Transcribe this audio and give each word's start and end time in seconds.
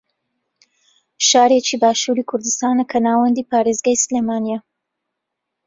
شارێکی 1.29 1.75
باشووری 1.83 2.27
کوردستانە 2.29 2.83
کە 2.91 2.97
ناوەندی 3.05 3.47
پارێزگای 3.51 4.01
سلێمانییە 4.03 4.59